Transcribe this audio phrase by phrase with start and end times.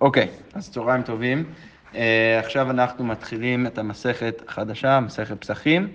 [0.00, 1.44] אוקיי, אז צהריים טובים.
[1.92, 1.96] Uh,
[2.38, 5.88] עכשיו אנחנו מתחילים את המסכת החדשה, מסכת פסחים,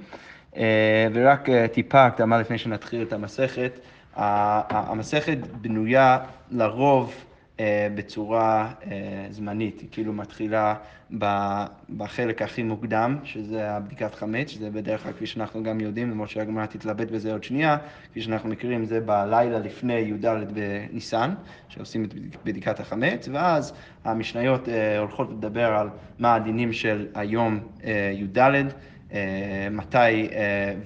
[0.54, 0.58] uh,
[1.14, 3.80] ורק uh, טיפה הקדמה לפני שנתחיל את המסכת.
[4.16, 4.20] Uh,
[4.70, 6.18] המסכת בנויה
[6.52, 7.14] לרוב
[7.96, 10.76] בצורה אה, זמנית, היא כאילו מתחילה
[11.98, 16.66] בחלק הכי מוקדם, שזה הבדיקת חמץ, שזה בדרך כלל, כפי שאנחנו גם יודעים, למרות שהגמרא
[16.66, 17.78] תתלבט בזה עוד שנייה,
[18.12, 21.34] כפי שאנחנו מכירים, זה בלילה לפני י"ד בניסן,
[21.70, 22.14] שעושים את
[22.46, 25.90] בדיקת החמץ, ואז המשניות אה, הולכות לדבר על
[26.20, 27.60] מה הדינים של היום
[28.14, 28.54] י"ד.
[29.72, 30.28] מתי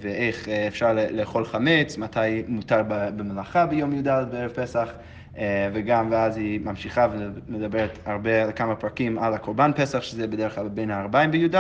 [0.02, 4.94] ואיך אפשר לאכול חמץ, מתי מותר במלאכה ביום י"ד בערב פסח.
[5.38, 7.08] אה, וגם, ואז היא ממשיכה
[7.50, 11.56] ומדברת הרבה, כמה פרקים על הקורבן פסח, שזה בדרך כלל בין הארבעים בי"ד,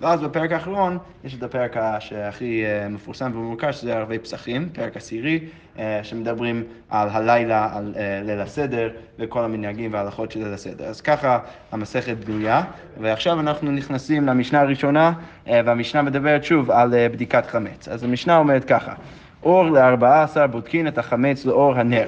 [0.00, 5.40] ואז בפרק האחרון יש את הפרק שהכי אה, מפורסם ומוכר, שזה ערבי פסחים, פרק עשירי,
[5.78, 10.84] אה, שמדברים על הלילה, על ליל הסדר, וכל המנהגים וההלכות של ליל הסדר.
[10.84, 11.38] אז ככה
[11.72, 12.62] המסכת בנויה,
[13.00, 15.12] ועכשיו אנחנו נכנסים למשנה הראשונה,
[15.46, 17.88] והמשנה מדברת שוב על בדיקת חמץ.
[17.88, 18.94] אז המשנה אומרת ככה,
[19.42, 22.06] אור לארבעה עשר בודקין את החמץ לאור הנר.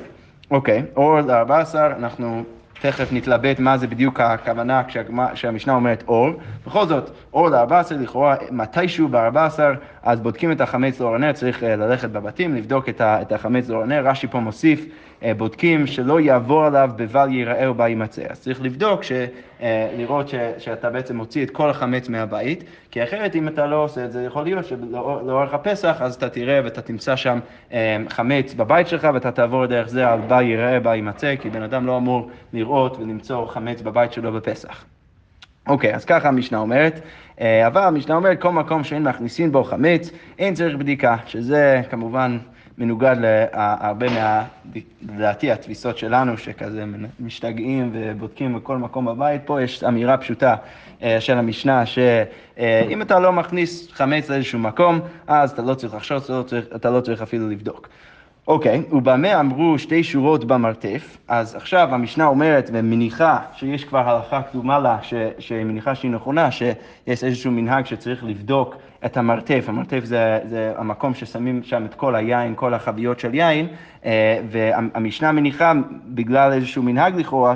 [0.51, 2.45] אוקיי, אור ל-14, אנחנו
[2.81, 4.83] תכף נתלבט מה זה בדיוק הכוונה
[5.35, 6.29] כשהמשנה אומרת אור.
[6.67, 9.59] בכל זאת, אור ל-14, לכאורה מתישהו ב-14,
[10.03, 14.09] אז בודקים את החמץ לאור הנר, צריך אה, ללכת בבתים, לבדוק את החמץ לאור הנר.
[14.09, 14.87] רש"י פה מוסיף
[15.37, 18.23] בודקים שלא יעבור עליו בבל ייראה ובל יימצא.
[18.29, 19.13] אז צריך לבדוק, ש,
[19.61, 23.85] אה, לראות ש, שאתה בעצם מוציא את כל החמץ מהבית, כי אחרת אם אתה לא
[23.85, 27.39] עושה את זה, יכול להיות שלאורך הפסח, אז אתה תראה ואתה תמצא שם
[27.73, 31.63] אה, חמץ בבית שלך, ואתה תעבור דרך זה על בל ייראה, בל יימצא, כי בן
[31.63, 34.85] אדם לא אמור לראות ולמצוא חמץ בבית שלו בפסח.
[35.69, 37.01] אוקיי, אז ככה המשנה אומרת,
[37.41, 42.39] אבל המשנה אומרת, כל מקום שאין מכניסים בו חמץ, אין צריך בדיקה, שזה כמובן...
[42.79, 44.45] מנוגד להרבה מה,
[45.09, 46.85] לדעתי, התפיסות שלנו, שכזה
[47.21, 49.43] משתגעים ובודקים בכל מקום בבית.
[49.45, 50.57] פה יש אמירה פשוטה
[51.03, 56.23] אה, של המשנה, שאם אתה לא מכניס חמץ לאיזשהו מקום, אז אתה לא צריך לחשוב,
[56.25, 56.45] אתה לא
[56.77, 57.89] אתה לא צריך אפילו לבדוק.
[58.49, 64.43] אוקיי, okay, ובמה אמרו שתי שורות במרתף, אז עכשיו המשנה אומרת ומניחה שיש כבר הלכה
[64.43, 70.39] קדומה לה, ש, שמניחה שהיא נכונה, שיש איזשהו מנהג שצריך לבדוק את המרתף, המרתף זה,
[70.49, 73.69] זה המקום ששמים שם את כל היין, כל החביות של יין,
[74.05, 75.73] אה, והמשנה מניחה,
[76.07, 77.55] בגלל איזשהו מנהג לכאורה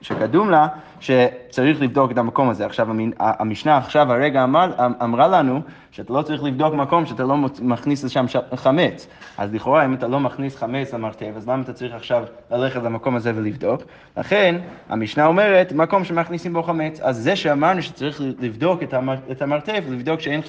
[0.00, 0.68] שקדום לה,
[1.00, 2.66] שצריך לבדוק את המקום הזה.
[2.66, 4.72] עכשיו, המשנה עכשיו הרגע אמר,
[5.02, 8.24] אמרה לנו שאתה לא צריך לבדוק מקום שאתה לא מכניס לשם
[8.54, 9.08] חמץ.
[9.38, 13.16] אז לכאורה, אם אתה לא מכניס חמץ למרתף, אז למה אתה צריך עכשיו ללכת למקום
[13.16, 13.82] הזה ולבדוק?
[14.16, 14.54] לכן,
[14.88, 17.00] המשנה אומרת, מקום שמכניסים בו חמץ.
[17.00, 18.82] אז זה שאמרנו שצריך לבדוק
[19.30, 20.42] את המרתף, לבדוק שאין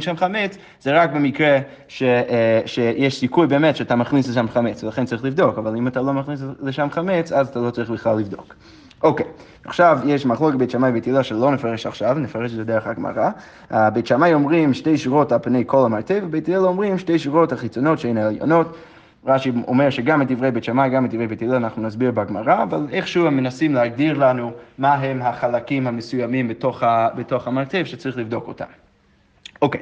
[0.00, 1.58] שם חמץ, זה רק במקרה
[1.88, 6.00] ש, אה, שיש סיכוי באמת שאתה מכניס לשם חמץ, ולכן צריך לבדוק, אבל אם אתה
[6.00, 8.54] לא מכניס לשם חמץ, אז אתה לא צריך בכלל לבדוק.
[9.02, 9.26] אוקיי,
[9.64, 13.30] עכשיו יש מחלוקת בית שמאי ובית הלל שלא נפרש עכשיו, נפרש את זה דרך הגמרא.
[13.72, 17.52] אה, בית שמאי אומרים שתי שורות על פני כל המרתף, ובית הלל אומרים שתי שורות
[17.52, 18.76] החיצונות שהן העליונות.
[19.26, 22.62] רש"י אומר שגם את דברי בית שמאי, גם את דברי בית הלל אנחנו נסביר בגמרא,
[22.62, 26.82] אבל איכשהו הם מנסים להגדיר לנו מה הם החלקים המסוימים בתוך,
[27.16, 28.87] בתוך המרתף שצריך לבדוק אותם.
[29.62, 29.80] אוקיי,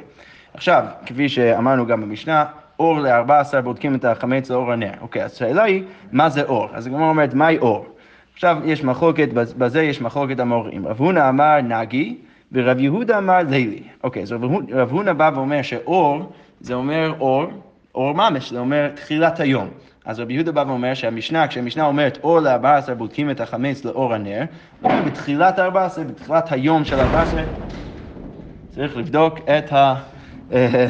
[0.55, 2.45] עכשיו, כפי שאמרנו גם במשנה,
[2.79, 4.91] אור ל-14 בודקים את החמץ לאור הנר.
[5.01, 5.83] אוקיי, אז השאלה היא,
[6.13, 6.69] מה זה אור?
[6.73, 7.87] אז הגמרא אומרת, מהי אור?
[8.35, 10.87] עכשיו יש מחלוקת, בזה יש מחלוקת המורים.
[10.87, 12.17] רב הונא אמר נגי,
[12.53, 13.83] ורב יהודה אמר לילי.
[14.05, 14.33] אוקיי, אז
[14.73, 17.45] רב הונא בא ואומר שאור, זה אומר אור,
[17.95, 19.69] אור ממש, זה אומר תחילת היום.
[20.05, 24.45] אז רבי יהודה בא ואומר שהמשנה, כשהמשנה אומרת אור ל-14 בודקים את החמץ לאור הנר,
[24.85, 27.37] אומר בתחילת ה-14, בתחילת היום של ה-14,
[28.77, 29.95] צריך לבדוק את, ה,
[30.53, 30.87] אה,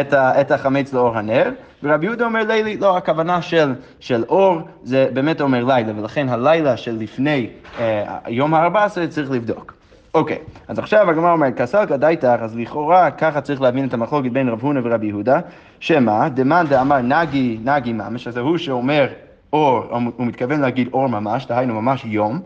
[0.00, 1.50] את, ה, את החמץ לאור הנר.
[1.82, 6.76] ורבי יהודה אומר לילי, לא, הכוונה של, של אור זה באמת אומר לילה, ולכן הלילה
[6.76, 9.74] של לפני אה, יום ה-14 צריך לבדוק.
[10.14, 10.38] אוקיי,
[10.68, 14.60] אז עכשיו הגמרא אומרת, כסל כדאיתך, אז לכאורה ככה צריך להבין את המחלוקת בין רב
[14.60, 15.40] הונא ורבי יהודה,
[15.80, 19.06] שמה, דמאן דאמר נגי, נגי ממש, אז הוא שאומר
[19.52, 22.40] אור, הוא מתכוון להגיד אור ממש, דהיינו ממש יום,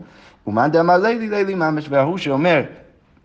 [0.47, 2.61] ומאן דאמר לילי, לילי ממש, וההוא שאומר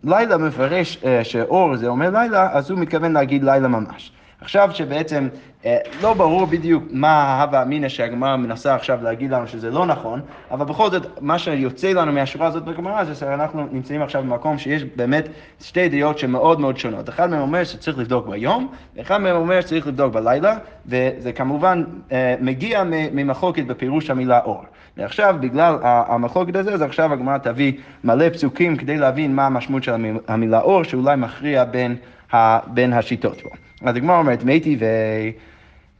[0.04, 4.12] לילה מפרש אה, שאור זה אומר לילה, אז הוא מתכוון להגיד לילה ממש.
[4.40, 5.28] עכשיו שבעצם
[5.64, 10.20] אה, לא ברור בדיוק מה ההווה אמינא שהגמרא מנסה עכשיו להגיד לנו שזה לא נכון,
[10.50, 14.84] אבל בכל זאת, מה שיוצא לנו מהשורה הזאת בגמרא זה שאנחנו נמצאים עכשיו במקום שיש
[14.96, 15.28] באמת
[15.60, 17.08] שתי דעות שמאוד מאוד שונות.
[17.08, 22.34] אחד מהם אומר שצריך לבדוק ביום, ואחד מהם אומר שצריך לבדוק בלילה, וזה כמובן אה,
[22.40, 24.64] מגיע ממחלוקת בפירוש המילה אור.
[24.96, 27.72] ועכשיו, בגלל המחלוקת הזה, אז עכשיו הגמרא תביא
[28.04, 29.92] מלא פסוקים כדי להבין מה המשמעות של
[30.28, 31.96] המילה אור, שאולי מכריע בין,
[32.66, 33.48] בין השיטות פה.
[33.84, 34.84] אז הגמרא אומרת, מתי ו...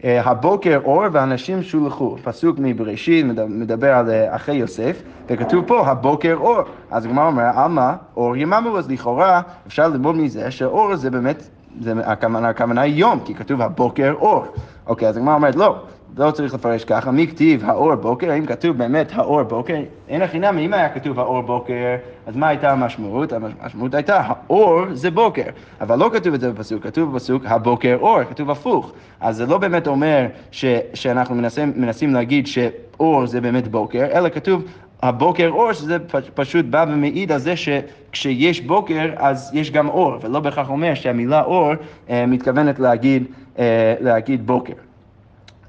[0.05, 2.17] אה, הבוקר אור ואנשים שולחו.
[2.23, 6.59] פסוק מבראשית מדבר על אה, אחרי יוסף, וכתוב פה הבוקר אור.
[6.91, 11.49] אז הגמרא אומר, עלמא אור יממו, אז לכאורה אפשר ללמוד מזה שאור זה באמת,
[11.81, 14.44] זה הכוונה, הכוונה יום, כי כתוב הבוקר אור.
[14.87, 15.83] אוקיי, אז הגמרא אומרת, לא,
[16.19, 19.75] לא צריך לפרש ככה, מי כתיב האור בוקר, האם כתוב באמת האור בוקר?
[20.09, 21.97] אין הכי נמי, אם היה כתוב האור בוקר,
[22.27, 23.33] אז מה הייתה המשמעות?
[23.33, 25.43] המשמעות הייתה, האור זה בוקר,
[25.81, 28.93] אבל לא כתוב את זה בפסוק, כתוב בפסוק הבוקר אור, כתוב הפוך.
[29.21, 30.65] אז זה לא באמת אומר ש,
[30.95, 34.62] שאנחנו מנסים, מנסים להגיד שאור זה באמת בוקר, אלא כתוב
[35.03, 35.97] הבוקר אור, שזה
[36.35, 41.43] פשוט בא ומעיד על זה שכשיש בוקר אז יש גם אור, ולא בהכרח אומר שהמילה
[41.43, 41.73] אור
[42.11, 43.25] אה, מתכוונת להגיד,
[43.59, 44.75] אה, להגיד בוקר.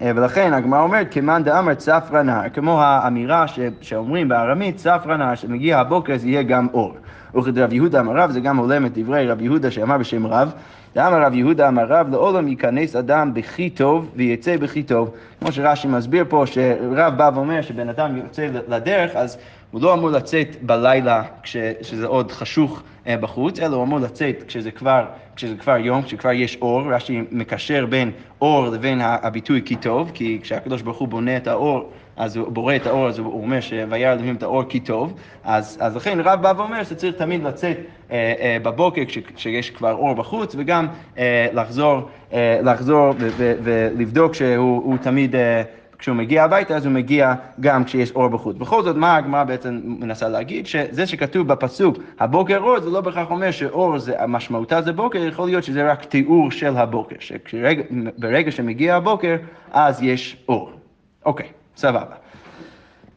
[0.01, 5.36] אה, ולכן הגמרא אומרת, כמאן דאמר צפרא נהר, כמו האמירה ש, שאומרים בארמית, צפרא נהר,
[5.36, 6.94] שמגיע הבוקר זה יהיה גם אור.
[7.36, 10.53] וכדרב יהודה אמר רב, זה גם הולם את דברי רב יהודה שאמר בשם רב,
[10.95, 15.12] דאמר רב יהודה אמר רב, לעולם ייכנס אדם בכי טוב ויצא בכי טוב.
[15.39, 19.38] כמו שרש"י מסביר פה, שרב בא ואומר שבן אדם יוצא לדרך, אז
[19.71, 24.71] הוא לא אמור לצאת בלילה כשזה עוד חשוך אה, בחוץ, אלא הוא אמור לצאת כשזה
[24.71, 30.12] כבר, כשזה כבר יום, כשכבר יש אור, רש"י מקשר בין אור לבין הביטוי כי טוב,
[30.13, 33.62] כי כשהקדוש ברוך הוא בונה את האור, אז הוא בורא את האור, אז הוא אומר
[33.62, 35.13] שוירא אלוהים את האור כי טוב,
[35.44, 37.77] אז, אז לכן רב בא ואומר שצריך תמיד לצאת
[38.12, 44.97] אה, אה, בבוקר כש, כשיש כבר אור בחוץ, וגם אה, לחזור, אה, לחזור ולבדוק שהוא
[45.01, 45.35] תמיד...
[45.35, 45.63] אה,
[46.01, 48.56] כשהוא מגיע הביתה אז הוא מגיע גם כשיש אור בחוץ.
[48.57, 50.68] בכל זאת, מה הגמרא בעצם מנסה להגיד?
[50.68, 55.45] שזה שכתוב בפסוק הבוקר אור, זה לא בהכרח אומר שאור זה, משמעותה זה בוקר, יכול
[55.45, 59.36] להיות שזה רק תיאור של הבוקר, שברגע שמגיע הבוקר
[59.71, 60.71] אז יש אור.
[61.25, 62.15] אוקיי, סבבה.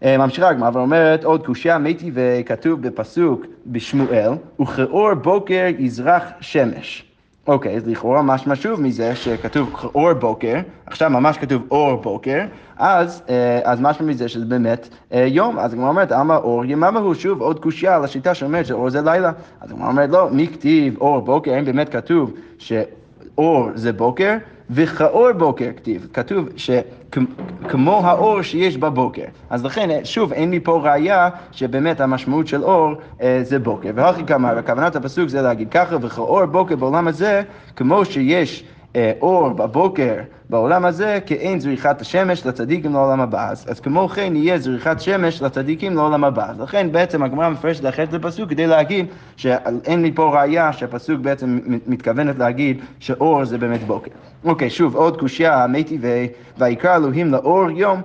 [0.03, 7.14] אה, ממשיכה הגמרא ואומרת עוד קושייה מתי וכתוב בפסוק בשמואל, וכאור בוקר יזרח שמש.
[7.47, 12.41] אוקיי, אז לכאורה משמע שוב מזה שכתוב אור בוקר, עכשיו ממש כתוב אור בוקר,
[12.77, 15.59] אז, אה, אז משמע מזה שזה באמת אה, יום.
[15.59, 19.01] אז הגמרא אומרת, אמה אור יממה הוא שוב עוד קושייה על השיטה שאומרת שאור זה
[19.03, 19.33] לילה.
[19.61, 24.37] אז הגמרא אומרת, לא, מי כתיב אור בוקר, האם באמת כתוב שאור זה בוקר?
[24.71, 29.25] וכאור בוקר כתיב, כתוב שכמו האור שיש בבוקר.
[29.51, 33.91] אז לכן, שוב, אין לי פה ראייה שבאמת המשמעות של אור אה, זה בוקר.
[33.95, 37.43] והכי כמה, וכוונת הפסוק זה להגיד ככה, וכאור בוקר בעולם הזה,
[37.77, 38.65] כמו שיש
[38.97, 40.15] אה, אור בבוקר
[40.55, 43.51] בעולם הזה, כאין זריחת השמש לצדיקים לעולם הבא.
[43.51, 46.53] אז, אז כמו כן יהיה זריחת שמש לצדיקים לעולם הבא.
[46.59, 49.07] לכן בעצם הגמרא מפרשת אחרת לפסוק כדי להגיד
[49.37, 54.11] שאין לי פה ראייה שהפסוק בעצם מתכוונת להגיד שאור זה באמת בוקר.
[54.45, 55.99] אוקיי, שוב, עוד קושייה, מתי
[56.59, 58.01] ויקרא אלוהים לאור יום.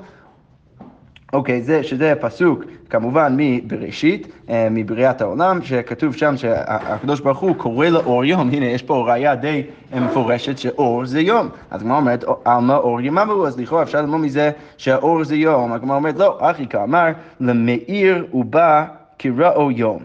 [1.34, 7.88] אוקיי, זה, שזה פסוק כמובן מבראשית, אה, מבריאת העולם, שכתוב שם שהקדוש ברוך הוא קורא
[7.88, 9.64] לאור יום, הנה יש פה ראייה די
[9.96, 11.50] מפורשת שאור זה יום.
[11.72, 15.74] אז הגמרא אומרת, עלמא אור יממו, אז לכאורה אפשר ללמוד מזה שהאור זה יום.
[15.74, 17.08] הגמרא אומרת, לא, אחי כאמר,
[17.40, 18.86] למאיר ובא
[19.20, 20.00] כראו יום.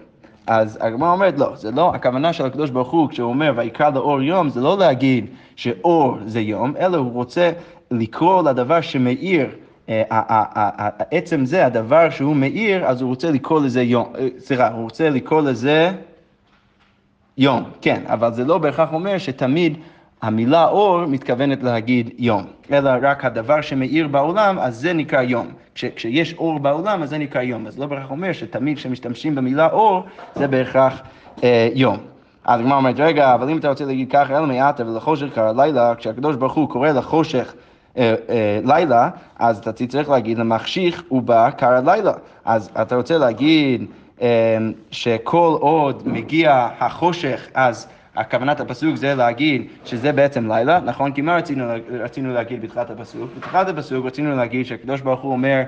[0.47, 4.23] אז הגמרא אומרת, לא, זה לא, הכוונה של הקדוש ברוך הוא, כשהוא אומר ויקרא לאור
[4.23, 5.26] יום, זה לא להגיד
[5.56, 7.50] שאור זה יום, אלא הוא רוצה
[7.91, 9.49] לקרוא לדבר שמאיר
[11.10, 15.10] עצם זה, הדבר שהוא מאיר, אז הוא רוצה לקרוא לזה יום, אה, סליחה, הוא רוצה
[15.10, 15.92] לקרוא לזה
[17.38, 19.78] יום, כן, אבל זה לא בהכרח אומר שתמיד
[20.22, 25.46] המילה אור מתכוונת להגיד יום, אלא רק הדבר שמאיר בעולם, אז זה נקרא יום.
[25.75, 27.66] כש, כשיש אור בעולם, אז זה נקרא יום.
[27.66, 30.02] אז לא בהכרח אומר שתמיד כשמשתמשים במילה אור,
[30.34, 31.00] זה בהכרח
[31.44, 31.97] אה, יום.
[32.44, 35.94] אז הגמרא אומרת, רגע, אבל אם אתה רוצה להגיד ככה, אלא מעטה ולחושך קרא לילה,
[35.94, 37.63] כשהקדוש ברוך הוא קורא לחושך אה, אה,
[38.64, 39.08] לילה,
[39.38, 42.12] אז אתה צריך להגיד למחשיך ובא קר הלילה.
[42.44, 43.84] אז אתה רוצה להגיד
[44.22, 44.58] אה,
[44.90, 47.86] שכל עוד מגיע החושך, אז
[48.16, 51.12] הכוונת הפסוק זה להגיד שזה בעצם לילה, נכון?
[51.12, 53.30] כי מה רצינו, רצינו להגיד בתחילת הפסוק?
[53.38, 55.62] בתחילת הפסוק רצינו להגיד שהקדוש ברוך הוא אומר,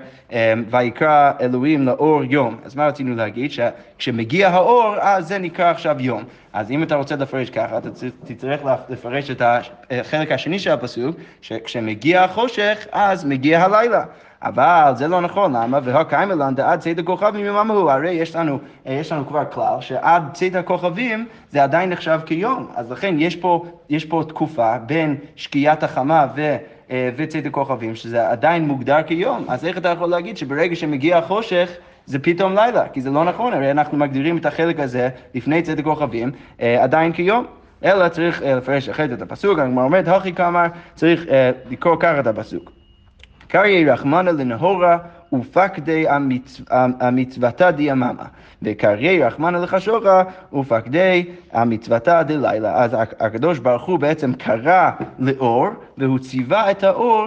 [0.70, 2.56] ויקרא אלוהים לאור יום.
[2.64, 3.50] אז מה רצינו להגיד?
[3.52, 6.22] שכשמגיע האור, אז זה נקרא עכשיו יום.
[6.52, 7.88] אז אם אתה רוצה לפרש ככה, אתה
[8.24, 9.42] תצטרך לפרש את
[9.90, 14.04] החלק השני של הפסוק, שכשמגיע החושך, אז מגיע הלילה.
[14.42, 15.78] אבל זה לא נכון, למה?
[15.84, 20.54] והקיימלן דעד צאת הכוכבים יומם הוא, הרי יש לנו, יש לנו כבר כלל שעד צאת
[20.54, 26.26] הכוכבים זה עדיין נחשב כיום, אז לכן יש פה, יש פה תקופה בין שקיעת החמה
[26.36, 26.56] ו...
[26.90, 31.70] אה, וצאת הכוכבים, שזה עדיין מוגדר כיום, אז איך אתה יכול להגיד שברגע שמגיע החושך,
[32.06, 35.78] זה פתאום לילה, כי זה לא נכון, הרי אנחנו מגדירים את החלק הזה לפני צאת
[35.78, 37.46] הכוכבים אה, עדיין כיום.
[37.84, 41.24] אלא צריך אה, לפרש אחרת את הפסוק, הגמרא אומרת, הכי כאמר, צריך
[41.70, 42.75] לקרוא ככה את הפסוק.
[43.48, 44.98] קרעי רחמנא לנהורה
[45.32, 46.60] ופקדי המצ...
[46.70, 48.24] המצוותה דיממה.
[48.62, 50.22] וקרעי רחמנא לחשורה
[50.52, 52.82] ופקדי המצוותה דלילה.
[52.84, 55.66] אז הקדוש ברוך הוא בעצם קרא לאור,
[55.98, 57.26] והוא ציווה את האור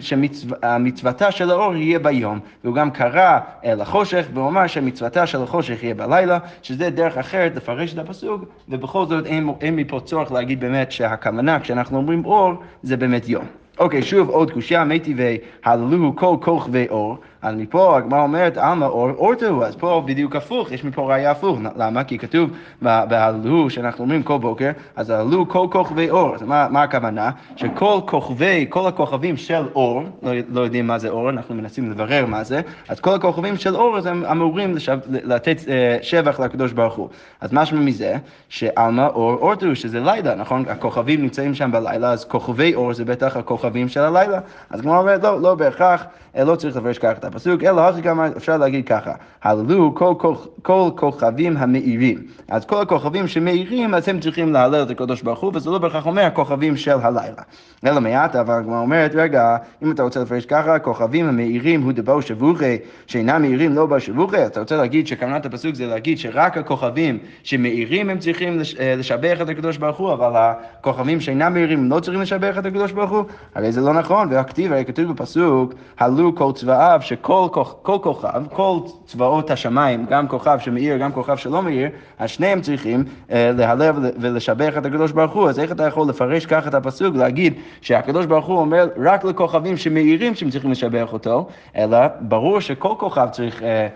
[0.00, 2.38] שהמצוותה של האור יהיה ביום.
[2.64, 7.92] והוא גם קרא לחושך והוא אמר שהמצוותה של החושך יהיה בלילה, שזה דרך אחרת לפרש
[7.92, 12.52] את הפסוק, ובכל זאת אין, אין מפה צורך להגיד באמת שהכוונה כשאנחנו אומרים אור
[12.82, 13.63] זה באמת יום.
[13.78, 17.18] אוקיי, שוב עוד קושייה, מי טבעי, הללו כל כוכבי אור.
[17.44, 21.58] אז מפה הגמרא אומרת, עלמא אור אורתו, אז פה בדיוק הפוך, יש מפה ראייה הפוך.
[21.76, 22.04] למה?
[22.04, 22.50] כי כתוב
[22.82, 26.34] בהללו, שאנחנו אומרים כל בוקר, אז הללו כל כוכבי אור.
[26.34, 27.30] אז מה, מה הכוונה?
[27.56, 32.26] שכל כוכבי, כל הכוכבים של אור, לא, לא יודעים מה זה אור, אנחנו מנסים לברר
[32.26, 35.68] מה זה, אז כל הכוכבים של אור, אז הם אמורים לשב, לתת uh,
[36.02, 37.08] שבח לקדוש ברוך הוא.
[37.40, 38.16] אז משמע מזה,
[38.48, 40.64] שעלמא אור אורתו, שזה לילה, נכון?
[40.68, 44.40] הכוכבים נמצאים שם בלילה, אז כוכבי אור זה בטח הכוכבים של הלילה.
[44.70, 46.04] אז כמו אומרת, לא, לא בהכרח,
[46.36, 49.12] אה, לא צריך לפרש ככה הפסוק, אלא הכי גם אפשר להגיד ככה,
[49.42, 52.18] הללו כל, כל, כל כוכבים המאירים.
[52.48, 56.06] אז כל הכוכבים שמאירים, אז הם צריכים להלל את הקדוש ברוך הוא, וזה לא בהכרח
[56.06, 57.42] אומר הכוכבים של הלילה.
[57.86, 62.22] אלא מעט, אבל הגמרא אומרת, רגע, אם אתה רוצה לפרש ככה, כוכבים המאירים הוא דבו
[62.22, 67.18] שבוכי, שאינם מאירים לא בו שבוכי, אתה רוצה להגיד שכוונת הפסוק זה להגיד שרק הכוכבים
[67.42, 72.20] שמאירים הם צריכים אה, לשבח את הקדוש ברוך הוא, אבל הכוכבים שאינם מאירים לא צריכים
[72.20, 73.24] לשבח את הקדוש ברוך הוא?
[73.54, 77.48] הרי זה לא נכון, והכתיב, הרי כתוב בפסוק, הלו כל צבאיו, שכל
[77.82, 81.88] כל כוכב, כל צבאות השמיים, גם כוכב שמאיר, גם כוכב שלא מאיר,
[82.18, 86.46] אז שניהם צריכים אה, להלל ולשבח את הקדוש ברוך הוא, אז איך אתה יכול לפרש
[86.46, 91.48] ככה את הפסוק, להגיד שהקדוש ברוך הוא אומר רק לכוכבים שמאירים שהם צריכים לשבח אותו,
[91.76, 93.88] אלא ברור שכל כוכב צריך אה,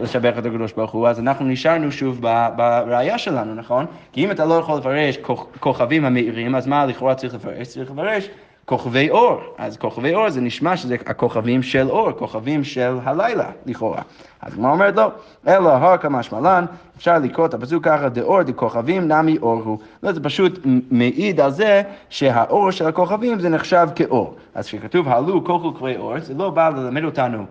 [0.00, 2.20] לשבח את הקדוש ברוך הוא, אז אנחנו נשארנו שוב
[2.56, 3.86] בראייה שלנו, נכון?
[4.12, 5.18] כי אם אתה לא יכול לפרש
[5.60, 7.68] כוכבים המאירים, אז מה לכאורה צריך לפרש?
[7.68, 8.28] צריך לפרש
[8.66, 9.40] כוכבי אור.
[9.58, 14.02] אז כוכבי אור זה נשמע שזה הכוכבים של אור, כוכבים של הלילה, לכאורה.
[14.42, 15.10] אז כמו אומרת לא,
[15.48, 16.64] אלא הר כמשמלן,
[16.96, 19.78] אפשר לקרוא את הפסוק ככה, דאור דכוכבים נמי אור הוא.
[20.02, 24.36] לא, זה פשוט מעיד על זה שהאור של הכוכבים זה נחשב כאור.
[24.54, 27.46] אז כשכתוב העלו כל כוכבי אור, זה לא בא ללמד אותנו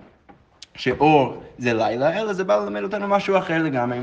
[0.76, 4.00] שאור זה לילה, אלא זה בא ללמד אותנו משהו אחר לגמרי,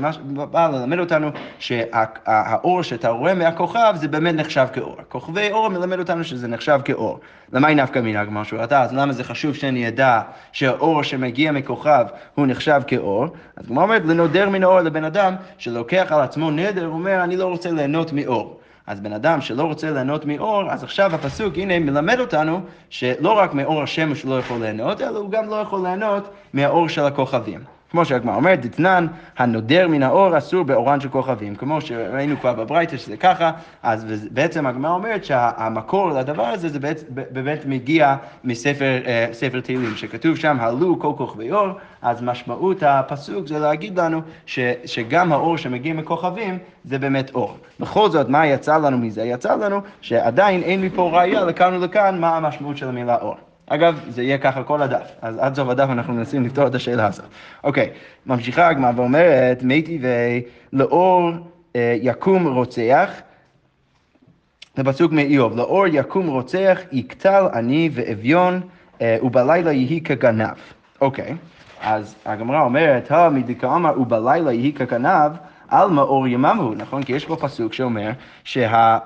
[0.51, 4.97] בא ללמד אותנו שהאור שאתה רואה מהכוכב זה באמת נחשב כאור.
[5.09, 7.19] כוכבי אור מלמד אותנו שזה נחשב כאור.
[7.53, 11.51] למה היא נפקא מינה כמו שהוא אתה, אז למה זה חשוב שאני אדע שהאור שמגיע
[11.51, 13.27] מכוכב הוא נחשב כאור?
[13.55, 17.37] אז כמו אומרת, לנודר מן האור לבן אדם שלוקח על עצמו נדר, הוא אומר, אני
[17.37, 18.59] לא רוצה ליהנות מאור.
[18.87, 23.53] אז בן אדם שלא רוצה ליהנות מאור, אז עכשיו הפסוק, הנה, מלמד אותנו שלא רק
[23.53, 27.63] מאור השמש הוא לא יכול ליהנות, אלא הוא גם לא יכול ליהנות מהאור של הכוכבים.
[27.93, 29.07] כמו שהגמרא אומרת, דתנן,
[29.37, 31.55] הנודר מן האור אסור באורן של כוכבים.
[31.55, 33.51] כמו שראינו כבר בברייתא שזה ככה,
[33.83, 39.01] אז בעצם הגמרא אומרת שהמקור לדבר הזה זה באמת, באמת מגיע מספר
[39.57, 41.67] uh, תהילים, שכתוב שם, הלו כל כוכבי אור,
[42.01, 47.57] אז משמעות הפסוק זה להגיד לנו ש, שגם האור שמגיע מכוכבים זה באמת אור.
[47.79, 49.23] בכל זאת, מה יצא לנו מזה?
[49.23, 53.52] יצא לנו שעדיין אין מפה ראייה לכאן ולכאן מה המשמעות של המילה אור.
[53.67, 57.07] אגב, זה יהיה ככה כל הדף, אז עד סוף הדף אנחנו מנסים לפתור את השאלה
[57.07, 57.25] הזאת.
[57.63, 57.89] אוקיי,
[58.25, 60.41] ממשיכה הגמרא ואומרת, מי טבעי
[60.73, 61.31] לאור
[61.75, 63.09] אה, יקום רוצח,
[64.75, 68.61] זה פסוק מאיוב, לאור יקום רוצח, יקטל עני ואביון,
[69.01, 70.55] אה, ובלילה יהי כגנב.
[71.01, 71.35] אוקיי,
[71.81, 75.31] אז הגמרא אומרת, מדכאמר ובלילה יהי כגנב,
[75.67, 77.03] על מאור יממו, נכון?
[77.03, 78.11] כי יש פה פסוק שאומר
[78.43, 78.97] שה...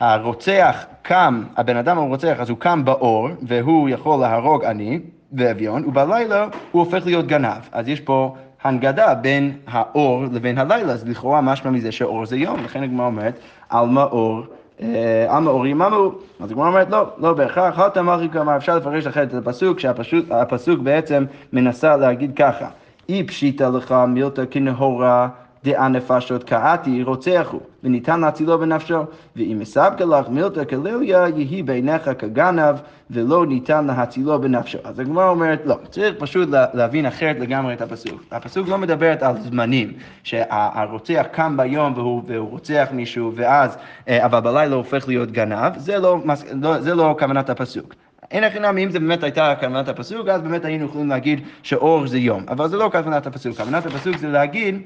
[0.00, 5.00] הרוצח קם, הבן אדם הרוצח, אז הוא קם באור, והוא יכול להרוג עני
[5.32, 7.68] ואביון, ובלילה הוא הופך להיות גנב.
[7.72, 8.34] אז יש פה
[8.64, 13.38] הנגדה בין האור לבין הלילה, אז לכאורה משמע מזה שאור זה יום, לכן הגמרא אומרת,
[13.68, 14.42] על מאור
[14.82, 19.06] אה, עם האור יממו, אז הגמרא אומרת לא, לא בהכרח, הלטה מלכי כלומר אפשר לפרש
[19.06, 22.68] אחרת את הפסוק, שהפסוק בעצם מנסה להגיד ככה,
[23.08, 25.28] אי פשיטה לך מילתא כנהורה
[25.64, 29.02] דעה נפשות קראתי רוצח הוא, וניתן להצילו בנפשו,
[29.36, 32.76] ואם מסבקה לך מילתא כליליה, יהי בעיניך כגנב,
[33.10, 34.78] ולא ניתן להצילו בנפשו.
[34.84, 38.22] אז הגמרא אומרת, לא, צריך פשוט להבין אחרת לגמרי את הפסוק.
[38.30, 39.92] הפסוק לא מדברת על זמנים,
[40.22, 43.76] שהרוצח קם ביום והוא, והוא רוצח מישהו, ואז,
[44.08, 46.18] אה, אבל בלילה הופך להיות גנב, זה לא,
[46.62, 47.94] לא, זה לא כוונת הפסוק.
[48.30, 52.06] אין הכי נמי, אם זה באמת הייתה כוונת הפסוק, אז באמת היינו יכולים להגיד שאור
[52.06, 52.44] זה יום.
[52.48, 53.56] אבל זה לא כוונת הפסוק.
[53.56, 54.82] כוונת הפסוק זה להגיד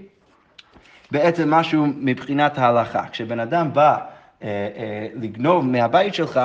[1.12, 3.02] בעצם משהו מבחינת ההלכה.
[3.12, 3.96] כשבן אדם בא
[4.42, 6.40] אה, אה, לגנוב מהבית שלך,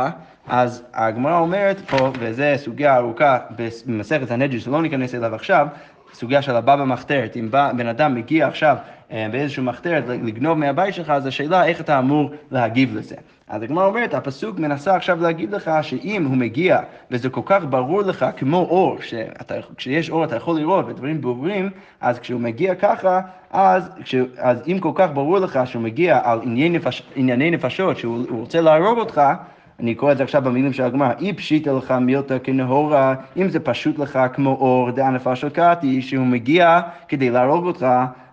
[0.48, 3.38] אז הגמרא אומרת פה, וזו סוגיה ארוכה
[3.86, 5.68] במסכת הנג'י שלא ניכנס אליו עכשיו,
[6.14, 8.78] סוגיה של הבא במחתרת, אם בא, בן אדם מגיע עכשיו
[9.12, 13.16] אה, באיזשהו מחתרת לגנוב מהבית שלך, אז השאלה איך אתה אמור להגיב לזה.
[13.54, 16.80] אז הגמרא אומרת, הפסוק מנסה עכשיו להגיד לך שאם הוא מגיע
[17.12, 21.70] וזה כל כך ברור לך כמו אור, שכשיש אור אתה יכול לראות ודברים ברורים,
[22.02, 26.40] אז כשהוא מגיע ככה, אז, כש, אז אם כל כך ברור לך שהוא מגיע על
[26.44, 29.22] ענייני, נפש, ענייני נפשות, שהוא רוצה להרוג אותך,
[29.80, 33.60] אני קורא את זה עכשיו במילים של הגמרא, אי פשיטא לך מילתא כנהורה, אם זה
[33.60, 37.86] פשוט לך כמו אור דענפה של קטי, שהוא מגיע כדי להרוג אותך,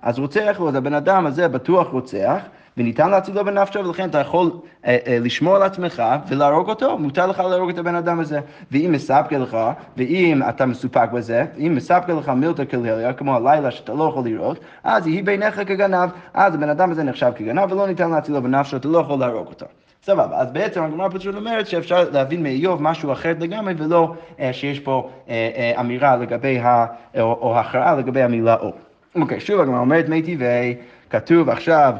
[0.02, 2.40] אז רוצח לו, אז הבן אדם הזה בטוח רוצח.
[2.76, 4.50] וניתן להצילו בנפשו, ולכן אתה יכול
[4.86, 8.40] אה, אה, לשמור על עצמך ולהרוג אותו, מותר לך להרוג את הבן אדם הזה.
[8.70, 9.58] ואם מספקה לך,
[9.96, 14.60] ואם אתה מסופק בזה, אם מספקה לך מילתא כליליה, כמו הלילה שאתה לא יכול לראות,
[14.84, 18.88] אז יהי בעיניך כגנב, אז הבן אדם הזה נחשב כגנב ולא ניתן להצילו בנפשו, אתה
[18.88, 19.66] לא יכול להרוג אותו.
[20.02, 24.80] סבבה, אז בעצם הגמרא פשוט אומרת שאפשר להבין מאיוב משהו אחר לגמרי, ולא אה, שיש
[24.80, 26.86] פה אה, אה, אמירה לגבי, ה,
[27.20, 28.72] או, או הכרעה לגבי המילה או.
[29.14, 30.74] אוקיי, שוב הגמרא אומרת מי טבעי,
[31.10, 31.94] כתוב עכשיו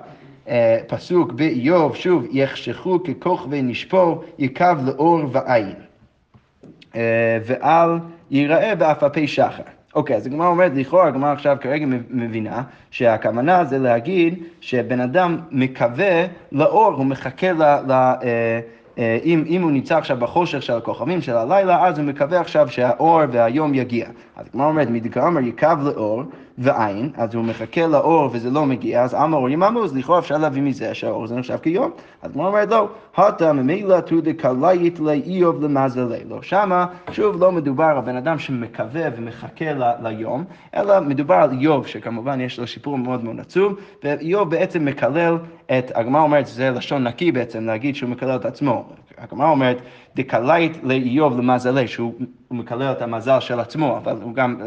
[0.87, 5.75] פסוק באיוב, שוב, יחשכו ככוכבי נשפור, יקב לאור ועין.
[6.97, 7.99] אה, ואל
[8.31, 9.63] ייראה באפפי שחר.
[9.95, 16.27] אוקיי, אז הגמרא אומרת, לכאורה הגמרא עכשיו כרגע מבינה שהכוונה זה להגיד שבן אדם מקווה
[16.53, 17.63] לאור, הוא מחכה ל...
[17.63, 18.61] ל אה, אה,
[19.25, 23.21] אם, אם הוא נמצא עכשיו בחושך של הכוכבים של הלילה, אז הוא מקווה עכשיו שהאור
[23.33, 24.07] והיום יגיע.
[24.37, 26.23] אז הגמרא אומרת, מדקאמר יקב לאור
[26.59, 30.39] ועין, אז הוא מחכה לאור וזה לא מגיע, אז אמר אורים אמרו, אז לכאורה אפשר
[30.39, 31.91] להביא מזה שהאור זה נחשב כיום.
[32.23, 36.25] אז הגמרא אומרת, לא, הטה ממילא תו דקלאית לאיוב למזלי.
[36.29, 39.65] לא, שמה, שוב, לא מדובר על בן אדם שמקווה ומחכה
[40.03, 45.39] ליום, אלא מדובר על איוב, שכמובן יש לו שיפור מאוד מאוד עצוב, ואיוב בעצם מקלל
[45.79, 48.85] את, הגמרא אומרת, זה לשון נקי בעצם, להגיד שהוא מקלל את עצמו.
[49.19, 49.77] הגמרא אומרת,
[50.17, 52.13] דקלית לאיוב למזלי, שהוא
[52.51, 54.61] מקלל את המזל של עצמו, אבל הוא גם,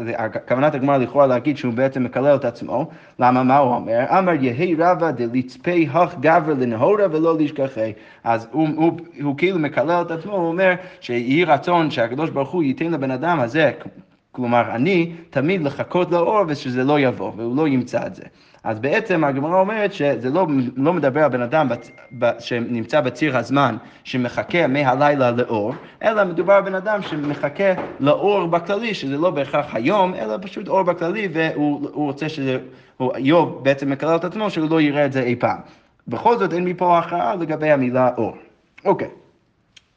[0.48, 4.04] כוונת הגמרא לכאורה להגיד שהוא בעצם מקלל את עצמו, למה מה הוא אומר?
[4.18, 7.92] אמר יהי רבא דלצפי הך גבר לנהורה ולא לשכחי.
[8.24, 8.92] אז הוא, הוא, הוא,
[9.22, 13.40] הוא כאילו מקלל את עצמו, הוא אומר שיהי רצון שהקדוש ברוך הוא ייתן לבן אדם
[13.40, 13.72] הזה,
[14.32, 18.22] כלומר אני, תמיד לחכות לאור ושזה לא יבוא, והוא לא ימצא את זה.
[18.64, 23.36] אז בעצם הגמרא אומרת שזה לא, לא מדבר על בן אדם בצ, ב, שנמצא בציר
[23.36, 29.74] הזמן, שמחכה מהלילה לאור, אלא מדובר על בן אדם שמחכה לאור בכללי, שזה לא בהכרח
[29.74, 32.58] היום, אלא פשוט אור בכללי, והוא רוצה שזה,
[33.00, 35.58] איוב בעצם מקלל את עצמו, שהוא לא יראה את זה אי פעם.
[36.08, 38.36] בכל זאת אין מפה הכרעה לגבי המילה אור.
[38.84, 39.08] אוקיי.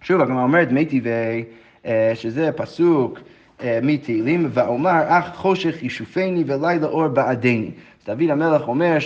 [0.02, 1.44] שוב, הגמרא אומרת מי טבעי,
[1.86, 3.20] אה, שזה פסוק
[3.64, 7.72] אה, מתהילים, ואומר, אך חושך ישופני ולילה אור בעדני.
[8.08, 8.98] דוד המלך אומר,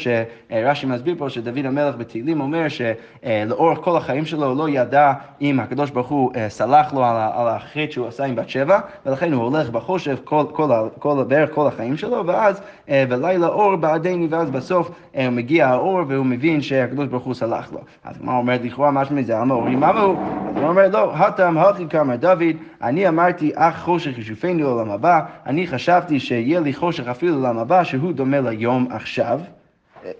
[0.51, 5.59] רש"י מסביר פה שדוד המלך בתהילים אומר שלאורך כל החיים שלו הוא לא ידע אם
[5.59, 9.43] הקדוש ברוך הוא אה, סלח לו על החטא שהוא עשה עם בת שבע, ולכן הוא
[9.43, 14.49] הולך בחושך כל, כל, כל, בערך כל החיים שלו, ואז אה, ולילה אור בעדני, ואז
[14.49, 17.79] בסוף אה, מגיע האור והוא מבין שהקדוש ברוך הוא סלח לו.
[18.03, 20.15] אז מה אומר לכאורה משהו מזה, אמר אורי ממו?
[20.55, 22.43] אז הוא אומר לא, הטם הכי כאמר דוד,
[22.81, 27.83] אני אמרתי אך חושך ישופני לעולם הבא, אני חשבתי שיהיה לי חושך אפילו לעולם הבא
[27.83, 29.39] שהוא דומה ליום עכשיו,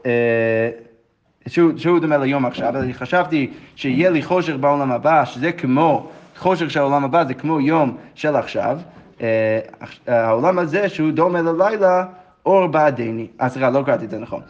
[0.05, 0.69] אה,
[1.47, 6.09] שהוא, שהוא דומה ליום עכשיו, אבל אני חשבתי שיהיה לי חושך בעולם הבא, שזה כמו,
[6.37, 8.79] חושך של העולם הבא זה כמו יום של עכשיו,
[9.21, 9.59] אה,
[10.07, 12.05] העולם הזה שהוא דומה ללילה,
[12.45, 13.27] אור בעדני.
[13.41, 14.41] אה, סליחה, לא קראתי את זה נכון.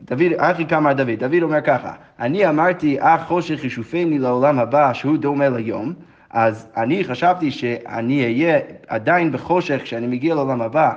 [0.00, 5.16] דוד, אחי כמה דוד, דוד אומר ככה, אני אמרתי, אך חושך ישופני לעולם הבא, שהוא
[5.16, 5.92] דומה ליום,
[6.30, 10.92] אז אני חשבתי שאני אהיה עדיין בחושך כשאני מגיע לעולם הבא, אה,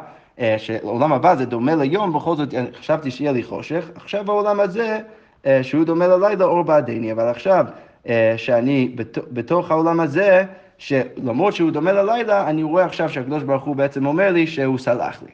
[0.58, 5.00] שעולם הבא זה דומה ליום, בכל זאת חשבתי שיהיה לי חושך, עכשיו העולם הזה,
[5.46, 7.66] אה, שהוא דומה ללילה, אור בעדני, אבל עכשיו
[8.08, 8.96] אה, שאני
[9.32, 10.46] בתוך העולם הזה,
[10.78, 15.24] שלמרות שהוא דומה ללילה, אני רואה עכשיו שהקדוש ברוך הוא בעצם אומר לי שהוא סלח
[15.24, 15.32] לי.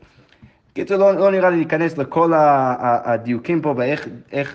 [0.78, 4.08] קיצור, לא, לא נראה לי להיכנס לכל הדיוקים פה באיך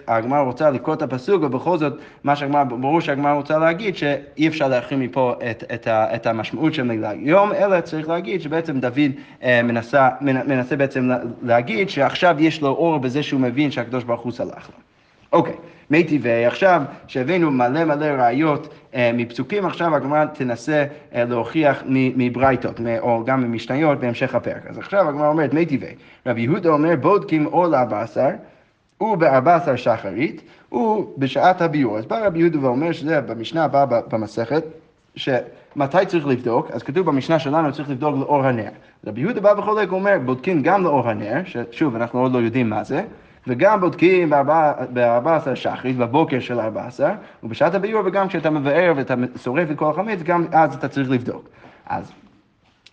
[0.08, 1.92] הגמרא רוצה לקרוא את הפסוק, ובכל זאת,
[2.24, 6.74] מה שהגמרא, ברור שהגמרא רוצה להגיד שאי אפשר להכין מפה את, את, ה, את המשמעות
[6.74, 9.10] של מילה יום, אלא צריך להגיד שבעצם דוד
[9.42, 11.10] אה, מנסה, מנסה בעצם
[11.42, 14.91] להגיד שעכשיו יש לו אור בזה שהוא מבין שהקדוש ברוך הוא סלח לו.
[15.32, 15.54] אוקיי,
[15.90, 22.80] מי טבעי, עכשיו שהבאנו מלא מלא ראיות אה, מפסוקים, עכשיו הגמרא תנסה אה, להוכיח מברייתות,
[23.00, 24.66] או גם ממשניות בהמשך הפרק.
[24.66, 25.94] אז עכשיו הגמרא אומרת מי טבעי,
[26.26, 28.28] רבי יהודה אומר בודקים אור לארבע עשר,
[29.00, 30.42] ובארבע עשר שחרית,
[30.72, 31.98] ובשעת הביור.
[31.98, 34.62] אז בא רבי יהודה ואומר שזה במשנה הבאה במסכת,
[35.16, 36.70] שמתי צריך לבדוק?
[36.70, 38.70] אז כתוב במשנה שלנו צריך לבדוק לאור הנר.
[39.06, 42.70] רבי יהודה בא וחולק, הוא אומר, בודקים גם לאור הנר, ששוב, אנחנו עוד לא יודעים
[42.70, 43.02] מה זה,
[43.46, 49.78] וגם בודקים ב-14 שחרית, בבוקר של 14, ובשעת הביור, וגם כשאתה מבאר ואתה שורף את
[49.78, 51.48] כל החמץ, גם אז אתה צריך לבדוק.
[51.86, 52.12] אז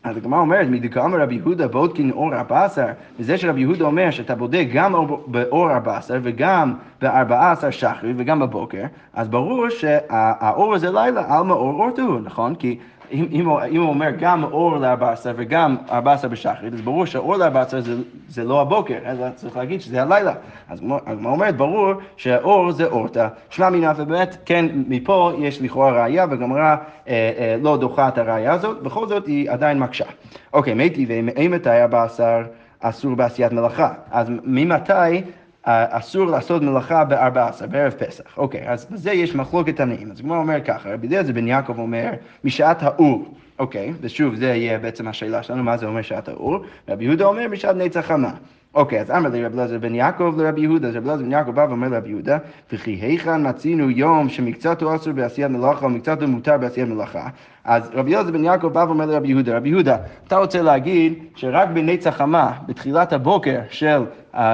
[0.04, 2.86] אז הגמרא אומרת, מדקאמר רבי יהודה בודקין אור עשר,
[3.20, 4.96] וזה שרבי יהודה אומר שאתה בודק גם
[5.28, 8.84] באור עשר וגם בארבעה עשר שחרי וגם בבוקר,
[9.14, 12.56] אז ברור שהאור הזה לילה, עלמא אור אורתו, נכון?
[12.56, 12.78] כי
[13.12, 17.96] אם, אם, הוא אומר גם אור ל-14 וגם 14 בשחרית, אז ברור שאור ל-14 זה,
[18.28, 20.34] זה לא הבוקר, אלא צריך להגיד שזה הלילה.
[20.70, 23.28] אז הגמרא אומרת, ברור שהאור זה אורתא.
[23.50, 26.76] שמע מינה, ובאמת, כן, מפה יש לכאורה ראייה, והגמרא אה,
[27.08, 30.06] אה, לא דוחה את הראייה הזאת, בכל זאת היא עדיין מקשה.
[30.54, 32.44] אוקיי, מתי ואימתי 14
[32.80, 33.90] אסור בעשיית מלאכה.
[34.12, 35.22] אז ממתי
[35.64, 38.38] אסור לעשות מלאכה ב-14, בערב פסח.
[38.38, 40.12] אוקיי, אז בזה יש מחלוקת תנאים.
[40.12, 42.10] אז הגמרא אומר ככה, רבי אליעזר בן יעקב אומר,
[42.44, 43.34] משעת האור.
[43.60, 46.60] אוקיי, ושוב, זה יהיה בעצם השאלה שלנו, מה זה אומר שעת האור?
[46.90, 48.32] רבי יהודה אומר, משעת נצח חמה.
[48.74, 51.52] אוקיי, אז אמר לי רבי אליעזר בן יעקב לרבי יהודה, אז רבי אליעזר בן יעקב
[51.52, 52.38] בא ואומר לרבי יהודה,
[52.74, 57.28] וכי היכן מצינו יום שמקצתו אסור בעשיית מלאכה ומקצתו מותר בעשיית מלאכה.
[57.64, 61.70] אז רבי אליעזר בן יעקב בא ואומר לרבי יהודה, רבי יהודה, אתה רוצה להגיד שרק
[61.70, 64.04] בנצח חמה, בתחילת הבוקר של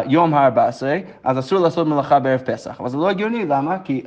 [0.05, 0.83] יום ה-14,
[1.23, 2.79] אז אסור לעשות מלאכה בערב פסח.
[2.79, 3.77] אבל זה לא הגיוני, למה?
[3.83, 4.03] כי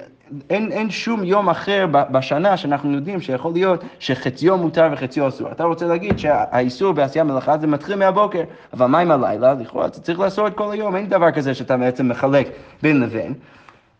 [0.50, 5.52] אין, אין שום יום אחר בשנה שאנחנו יודעים שיכול להיות שחציו מותר וחציו אסור.
[5.52, 9.54] אתה רוצה להגיד שהאיסור בעשייה מלאכה זה מתחיל מהבוקר, אבל מה עם הלילה?
[9.54, 12.48] לכאורה אתה צריך לעשות כל היום, אין דבר כזה שאתה בעצם מחלק
[12.82, 13.34] בין לבין.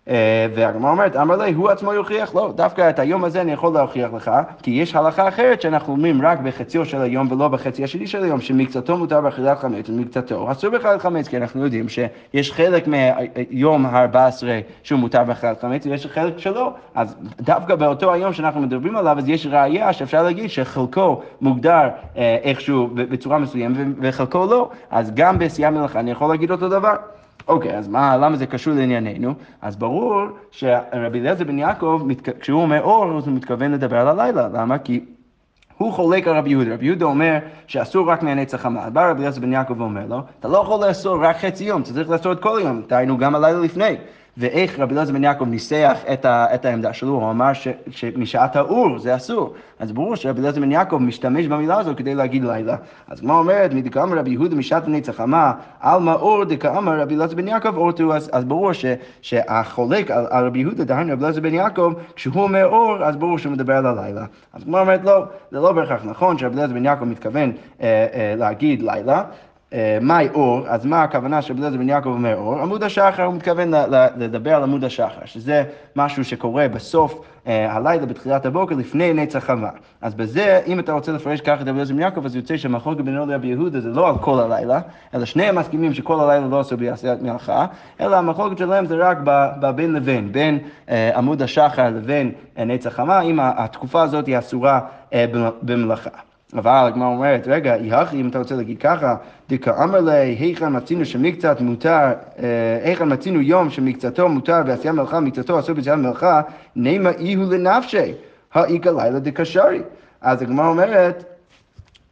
[0.09, 2.35] אה, והגמרא אומרת, אמר לי, הוא עצמו יוכיח?
[2.35, 4.31] לא, דווקא את היום הזה אני יכול להוכיח לך,
[4.63, 8.41] כי יש הלכה אחרת שאנחנו אומרים רק בחציו של היום ולא בחצי השני של היום,
[8.41, 14.45] שמקצתו מותר באכילת חמץ ומקצתו אסור באכילת חמץ, כי אנחנו יודעים שיש חלק מהיום ה-14
[14.83, 19.29] שהוא מותר באכילת חמץ ויש חלק שלא, אז דווקא באותו היום שאנחנו מדברים עליו, אז
[19.29, 25.71] יש ראייה שאפשר להגיד שחלקו מוגדר אה, איכשהו בצורה מסוימת וחלקו לא, אז גם בעשייה
[25.71, 27.18] מלאכה אני יכול להגיד אותו דבר.
[27.49, 29.35] אוקיי, אז מה, למה זה קשור לענייננו?
[29.63, 32.03] אז ברור שרבי אליעזר בן יעקב,
[32.41, 34.49] כשהוא אומר אור, הוא מתכוון לדבר על הלילה.
[34.49, 34.79] למה?
[34.79, 35.05] כי
[35.79, 36.75] הוא חולק על רבי יהודה.
[36.75, 38.91] רבי יהודה אומר שאסור רק מהנצח חמה.
[38.91, 41.93] בא רבי אליעזר בן יעקב ואומר לו, אתה לא יכול לאסור רק חצי יום, אתה
[41.93, 43.97] צריך לאסור את כל יום, דהיינו גם הלילה לפני.
[44.39, 48.57] ואיך רבי אלעזר בן יעקב ניסח את, ה, את העמדה שלו, הוא אמר ש, שמשעת
[48.57, 49.55] האור זה אסור.
[49.79, 52.77] אז ברור שרבי אלעזר בן יעקב משתמש במילה הזו כדי להגיד לילה.
[53.09, 57.49] אז כמו אומרת, מדקאמר רבי יהודה משעת הנצח אמר, עלמא אור דקאמר רבי אלעזר בן
[57.49, 58.85] יעקב אורתו, אז, אז ברור ש,
[59.23, 63.39] שהחולק על, על רבי יהודה, דהיינו רבי אלעזר בן יעקב, כשהוא אומר אור, אז ברור
[63.39, 64.25] שהוא מדבר על הלילה.
[64.53, 68.35] אז כמו אומרת, לא, זה לא בהכרח נכון שרבי אלעזר בן יעקב מתכוון אה, אה,
[68.37, 69.23] להגיד לילה.
[69.73, 72.59] אה, מהי אור, אז מה הכוונה שרבי אליעזר בן יעקב אומר אור?
[72.59, 73.71] עמוד השחר, הוא מתכוון
[74.17, 75.65] לדבר על עמוד השחר, שזה
[75.97, 79.69] משהו שקורה בסוף אה, הלילה, בתחילת הבוקר, לפני נצח חמה.
[80.01, 83.27] אז בזה, אם אתה רוצה לפרש ככה את אליעזר בן יעקב, אז יוצא שהמחלוקת בינו
[83.27, 84.81] לרבי יהודה זה לא על כל הלילה,
[85.15, 87.67] אלא שניהם מסכימים שכל הלילה לא עשו בעשיית מלאכה,
[88.01, 89.19] אלא המחלוקת שלהם זה רק
[89.75, 94.81] בין לבין, בין אה, עמוד השחר לבין נצח חמה, אם התקופה הזאת היא אסורה
[95.63, 96.28] במלאכה.
[96.55, 99.17] אבל הגמרא אומרת, רגע, יחי, אם אתה רוצה להגיד ככה,
[99.49, 105.59] דכאמר לי, היכן מצינו שמקצת מותר, אה, היכן מצינו יום שמקצתו מותר בעשייה מלאכה, מקצתו
[105.59, 106.41] אסור בעשייה מלאכה,
[106.77, 108.13] נימה איהו לנפשי,
[108.55, 109.83] האיכא לילה דקשרי.
[110.21, 111.25] אז הגמרא אומרת,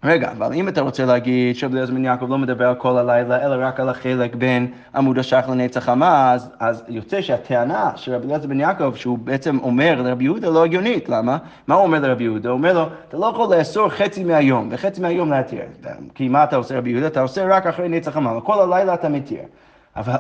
[0.05, 3.47] רגע, אבל אם אתה רוצה להגיד שרבי אליעזר בן יעקב לא מדבר על כל הלילה,
[3.47, 8.27] אלא רק על החלק בין עמוד השח לנצח חמה, אז, אז יוצא שהטענה של רבי
[8.27, 11.09] אליעזר בן יעקב, שהוא בעצם אומר לרבי יהודה, לא הגיונית.
[11.09, 11.39] למה?
[11.67, 12.49] מה הוא אומר לרבי יהודה?
[12.49, 15.61] הוא אומר לו, אתה לא יכול לאסור חצי מהיום, וחצי מהיום להתיר.
[16.15, 17.07] כי מה אתה עושה רבי יהודה?
[17.07, 19.43] אתה עושה רק אחרי נצח חמה, וכל הלילה אתה מתיר.
[19.97, 20.17] אבל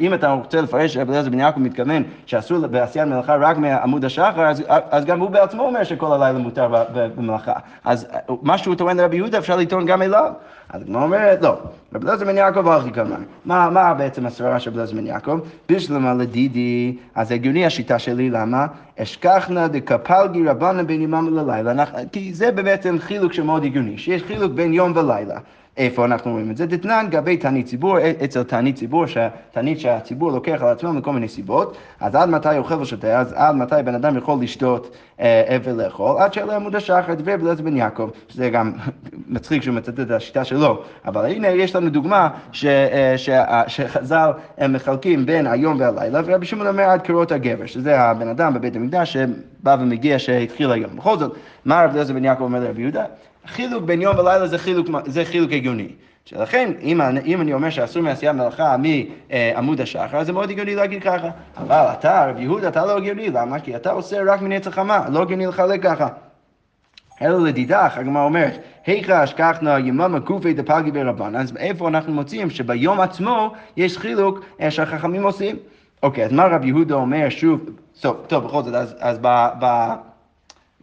[0.00, 4.46] אם אתה רוצה לפרש שרבי אליעזר בן יעקב מתכוון שאסור בעשיית מלאכה רק מעמוד השחר,
[4.46, 7.52] אז, אז גם הוא בעצמו אומר שכל הלילה מותר במלאכה.
[7.84, 8.06] אז
[8.42, 10.32] מה שהוא טוען לרבי יהודה אפשר לטעון גם אליו.
[10.70, 11.58] אז הגמרא אומרת, לא,
[11.94, 13.22] רבי אליעזר בן יעקב הכי כמובן.
[13.44, 15.38] מה, מה בעצם הסברה של רבי אליעזר בן יעקב?
[15.68, 18.66] בשלמה לדידי, אז הגיוני השיטה שלי, למה?
[19.02, 24.72] אשכחנה דקפלגי רבנה בין ימם ללילה, כי זה בעצם חילוק שמאוד הגיוני, שיש חילוק בין
[24.72, 25.38] יום ולילה.
[25.76, 26.66] איפה אנחנו רואים את זה?
[26.66, 29.04] דתנן גבי תענית ציבור, אצל תענית ציבור,
[29.50, 33.54] תענית שהציבור לוקח על עצמו מכל מיני סיבות, אז עד מתי אוכל ושותה, אז עד
[33.54, 38.10] מתי בן אדם יכול לשתות אה, ולאכול, עד שיעלה עמוד השחר, דברי בלעז בן יעקב,
[38.28, 38.72] שזה גם
[39.28, 43.30] מצחיק שהוא מצטט את השיטה שלו, אבל הנה יש לנו דוגמה ש, אה, ש,
[43.66, 44.30] שחז"ל
[44.68, 49.12] מחלקים בין היום והלילה, ורבי שמעון אומר עד קריאות הגבר, שזה הבן אדם בבית המקדש
[49.12, 50.96] שבא ומגיע שהתחיל היום.
[50.96, 53.04] בכל זאת, מה רבי אליעזר בן יעקב אומר לרבי יהודה?
[53.46, 55.88] חילוק בין יום ולילה זה חילוק, זה חילוק הגיוני.
[56.24, 61.28] שלכן, אם, אם אני אומר שאסור מעשיית מלאכה מעמוד השחר, זה מאוד הגיוני להגיד ככה.
[61.56, 63.60] אבל אתה, רב יהודה, אתה לא הגיוני, למה?
[63.60, 66.08] כי אתה עושה רק מנצח חמה, לא הגיוני לחלק ככה.
[67.22, 73.00] אלא לדידך, הגמרא אומרת, היכא אשכחנה יממה גופי דפלגי ברבן, אז איפה אנחנו מוצאים שביום
[73.00, 75.56] עצמו יש חילוק אה, שהחכמים עושים.
[76.02, 77.60] אוקיי, אז מה רב יהודה אומר שוב,
[78.00, 79.48] טוב, טוב בכל זאת, אז, אז ב...
[79.60, 79.92] ב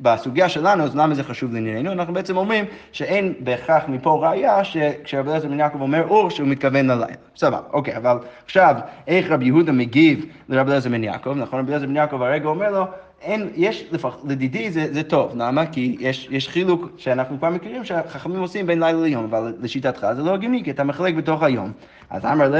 [0.03, 1.91] בסוגיה שלנו, אז למה זה חשוב לענייננו?
[1.91, 6.87] אנחנו בעצם אומרים שאין בהכרח מפה ראייה שכשרבי אליעזר בן יעקב אומר אור, שהוא מתכוון
[6.87, 7.13] ללילה.
[7.35, 8.75] סבבה, אוקיי, אבל עכשיו,
[9.07, 11.33] איך רבי יהודה מגיב לרבי אליעזר בן יעקב?
[11.35, 12.85] נכון, רבי אליעזר בן יעקב הרגע אומר לו,
[13.23, 13.85] אין, יש,
[14.23, 15.65] לדידי זה, זה טוב, למה?
[15.65, 20.21] כי יש, יש חילוק שאנחנו כבר מכירים שהחכמים עושים בין לילה ליום, אבל לשיטתך זה
[20.21, 21.71] לא הגיוני, כי אתה מחלק בתוך היום.
[22.09, 22.59] אז אמר לי,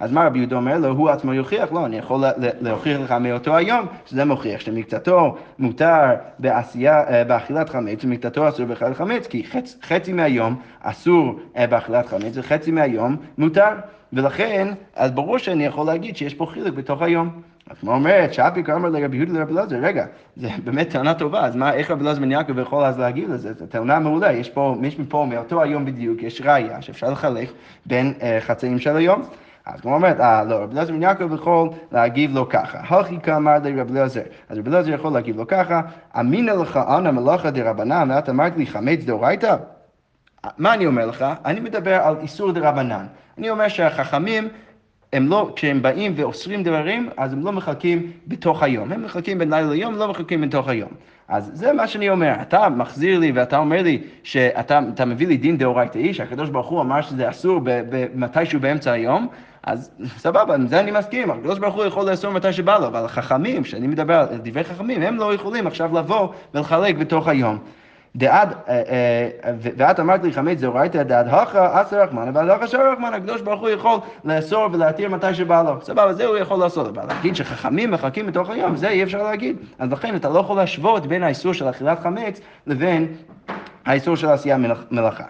[0.00, 0.88] אז מה רבי יהודה אומר לו?
[0.88, 1.72] הוא עצמו יוכיח?
[1.72, 2.24] לא, אני יכול
[2.60, 6.04] להוכיח לך מאותו היום, שזה מוכיח שמקצתו מותר
[6.38, 12.06] בעשייה, אה, באכילת חמץ, ומקצתו אסור באכילת חמץ, כי חצ, חצי מהיום אסור אה, באכילת
[12.06, 13.72] חמץ, וחצי מהיום מותר.
[14.12, 17.42] ולכן, אז ברור שאני יכול להגיד שיש פה חילוק בתוך היום.
[17.80, 21.72] כמו אומרת, שאפי כאמר לרבי יהודה לרבי אלעזר, רגע, זה באמת טענה טובה, אז מה,
[21.72, 23.52] איך רבי אלעזר בן יעקב יכול אז להגיד לזה?
[23.52, 27.48] זו טענה מעולה, יש פה, יש מפה, מאותו היום בדיוק, יש ראייה שאפשר לחלק
[27.86, 29.22] בין uh, חצאים של היום.
[29.66, 32.78] אז כמו אומרת, אה, לא, רבי אלעזר בן יעקב יכול להגיב לו ככה.
[32.78, 34.22] הכי כאמר לרבי אלעזר.
[34.48, 35.80] אז רבי אלעזר יכול להגיב לו ככה,
[36.20, 39.56] אמינא לך אנא מלאכה דרבנן, ואת אמרת לי חמץ דאורייתא?
[40.58, 41.24] מה אני אומר לך?
[41.44, 43.06] אני מדבר על איסור דרבנן.
[43.38, 44.48] אני אומר שהחכמים
[45.12, 48.92] הם לא, כשהם באים ואוסרים דברים, אז הם לא מחלקים בתוך היום.
[48.92, 50.90] הם מחלקים בין לילה ליום, לא מחלקים בתוך היום.
[51.28, 55.58] אז זה מה שאני אומר, אתה מחזיר לי ואתה אומר לי שאתה מביא לי דין
[55.58, 57.60] דאורייתאי, שהקדוש ברוך הוא אמר שזה אסור
[58.14, 59.28] מתישהו באמצע היום,
[59.62, 63.04] אז סבבה, עם זה אני מסכים, הקדוש ברוך הוא יכול לאסור מתי שבא לו, אבל
[63.04, 67.58] החכמים, כשאני מדבר על דברי חכמים, הם לא יכולים עכשיו לבוא ולחלק בתוך היום.
[68.16, 72.92] דעד, אה, אה, ואת אמרת לי חמץ דאורייתא דעד הכא אסר רחמנא ועד הכא שר
[72.92, 75.80] רחמנא, הקדוש ברוך הוא יכול לאסור ולהתיר מתי שבא לו.
[75.82, 79.56] סבבה, זה הוא יכול לעשות, אבל להגיד שחכמים מחכים בתוך היום, זה אי אפשר להגיד.
[79.78, 83.06] אז לכן אתה לא יכול להשוות בין האיסור של אכילת חמץ לבין
[83.86, 84.56] האיסור של עשייה
[84.90, 85.24] מלאכה.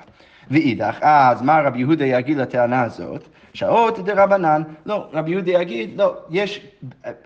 [0.50, 3.28] ואידך, אז מה רבי יהודה יגיד לטענה הזאת?
[3.54, 6.66] שעות דרבנן, לא, רבי יהודה יגיד, לא, יש,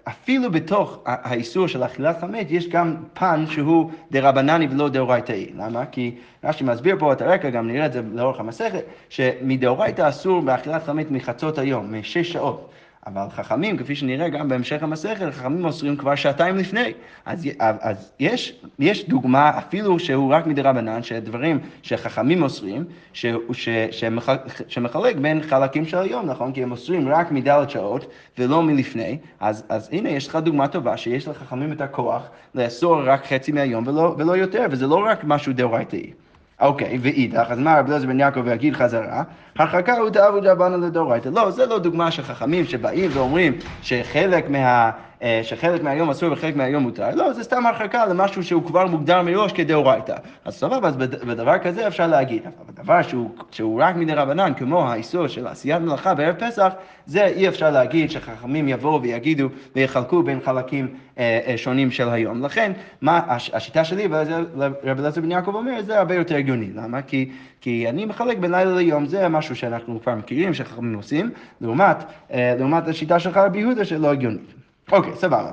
[0.08, 5.50] אפילו בתוך האיסור של אכילת חמץ, יש גם פן שהוא דרבנני ולא דאורייתאי.
[5.56, 5.86] למה?
[5.86, 10.84] כי רש"י מסביר פה את הרקע, גם נראה את זה לאורך המסכת, שמדאורייתא אסור באכילת
[10.84, 12.70] חמץ מחצות היום, משש שעות.
[13.06, 16.92] אבל חכמים, כפי שנראה גם בהמשך המסכת, חכמים אוסרים כבר שעתיים לפני.
[17.24, 23.68] אז, אז יש, יש דוגמה, אפילו שהוא רק מדי רבנן, שדברים שחכמים אוסרים, ש, ש,
[23.90, 26.52] שמחלק, שמחלק בין חלקים של היום, נכון?
[26.52, 28.06] כי הם אוסרים רק מדלת שעות
[28.38, 29.18] ולא מלפני.
[29.40, 32.22] אז, אז הנה, יש לך דוגמה טובה, שיש לחכמים את הכוח
[32.54, 36.23] לאסור רק חצי מהיום ולא, ולא יותר, וזה לא רק משהו דאורייתאי.
[36.60, 39.22] אוקיי, ואידך, אז מה רבי אליעזר בן יעקב יגיד חזרה?
[39.58, 41.28] הרחקה הוא תעבוד רבנא לדאורייתא.
[41.28, 44.90] לא, זה לא דוגמה של חכמים שבאים ואומרים שחלק מה...
[45.24, 49.22] אה, שחלק מהיום אסור וחלק מהיום מותר, לא, זה סתם הרחקה למשהו שהוא כבר מוגדר
[49.22, 50.14] מראש כדאורייתא.
[50.44, 54.88] אז סבבה, אז בדבר כזה אפשר להגיד, אבל בדבר שהוא, שהוא רק מדי רבנן, כמו
[54.88, 56.72] האיסור של עשיית מלאכה בערב פסח,
[57.06, 62.44] זה אי אפשר להגיד שחכמים יבואו ויגידו ויחלקו בין חלקים אה, אה, שונים של היום.
[62.44, 64.08] לכן, מה השיטה שלי,
[64.56, 66.70] ורבי אלעזר בן יעקב אומר, זה הרבה יותר הגיוני.
[66.74, 67.02] למה?
[67.02, 71.96] כי, כי אני מחלק בין לילה ליום, זה משהו שאנחנו כבר מכירים, שחכמים עושים, לעומת,
[72.34, 74.63] לעומת השיטה שלך רבי יהודה שלא הגיונית.
[74.92, 75.50] אוקיי, סבבה.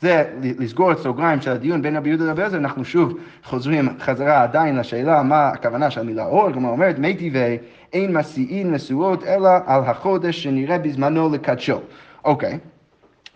[0.00, 4.42] זה לסגור את סוגריים של הדיון בין רבי יהודה לרבי עזר, אנחנו שוב חוזרים חזרה
[4.42, 7.58] עדיין לשאלה מה הכוונה של המילה אור, כלומר אומרת מי טבעי
[7.92, 11.80] אין מסיעין נשואות אלא על החודש שנראה בזמנו לקדשו.
[12.24, 12.58] אוקיי,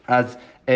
[0.09, 0.37] אז
[0.69, 0.73] אמ,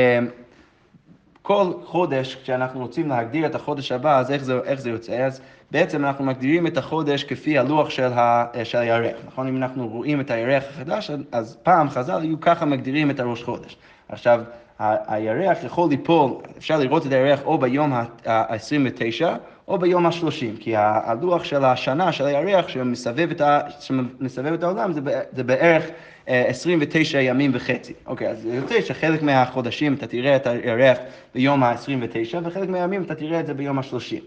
[1.42, 5.12] כל חודש, כשאנחנו רוצים להגדיר את החודש הבא, אז איך זה, איך זה יוצא?
[5.12, 9.48] אז בעצם אנחנו מגדירים את החודש כפי הלוח של, ה, של הירח, נכון?
[9.48, 13.76] אם אנחנו רואים את הירח החדש, אז פעם חז"ל היו ככה מגדירים את הראש חודש.
[14.08, 14.40] עכשיו,
[14.78, 19.24] הירח יכול ליפול, אפשר לראות את הירח או ביום ה-29
[19.68, 23.40] או ביום ה-30, כי הלוח של השנה של הירח שמסבב את,
[23.80, 25.00] שמסבב את העולם זה,
[25.32, 25.84] זה בערך
[26.26, 27.92] 29 אה, ימים וחצי.
[28.06, 30.98] אוקיי, אז יוצא שחלק מהחודשים אתה תראה את הירח
[31.34, 34.20] ביום ה-29 וחלק מהימים אתה תראה את זה ביום ה-30.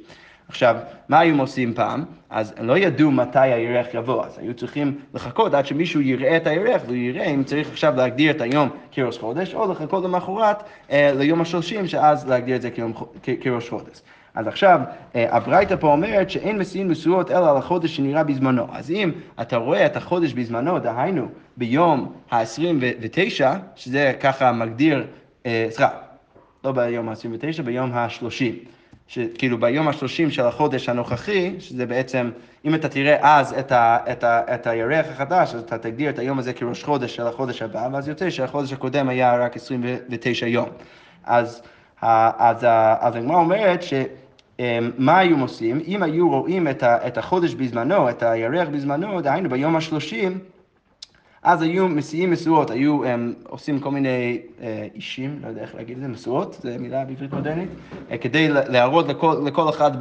[0.48, 0.76] עכשיו,
[1.10, 2.04] מה היו עושים פעם?
[2.30, 6.48] אז הם לא ידעו מתי הירח יבוא, אז היו צריכים לחכות עד שמישהו יראה את
[6.48, 11.12] הירח והוא יראה אם צריך עכשיו להגדיר את היום כראש חודש, או לחכות למחרת אה,
[11.16, 12.94] ליום השלושים, שאז להגדיר את זה כיום,
[13.42, 14.02] כראש חודש.
[14.36, 14.80] אז עכשיו,
[15.16, 18.68] אה, הברייתא פה אומרת שאין מסיעים נשואות אלא על החודש שנראה בזמנו.
[18.72, 21.28] אז אם אתה רואה את החודש בזמנו, דהיינו
[21.58, 25.08] ביום ה-29, שזה ככה מגדיר,
[25.46, 25.90] אה, סליחה,
[26.64, 28.68] לא ביום ה-29, ביום ה-30.
[29.08, 32.32] שכאילו ביום השלושים של החודש הנוכחי, שזה בעצם,
[32.65, 36.20] אם אתה תראה אז את, ה, את, ה, את הירח החדש, אז אתה תגדיר את
[36.20, 40.70] היום הזה כראש חודש של החודש הבא, ואז יוצא שהחודש הקודם היה רק 29 יום.
[41.24, 41.62] אז,
[42.02, 42.58] אז,
[43.00, 43.94] אז הגמרא אומרת ש...
[44.98, 45.82] מה היו עושים?
[45.88, 50.39] אם היו רואים את החודש בזמנו, את הירח בזמנו, דהיינו ביום השלושים,
[51.46, 55.98] אז היו מסיעים משואות, היו הם, עושים כל מיני אה, אישים, לא יודע איך להגיד
[55.98, 57.70] את זה, משואות, זו מילה בעברית מודרנית,
[58.12, 59.92] אה, כדי להראות לכל, לכל אחד